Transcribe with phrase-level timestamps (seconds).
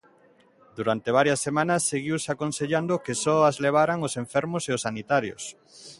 [0.77, 5.43] Durante varias semanas seguiuse aconsellando que só as levaran os enfermos e os sanitarios.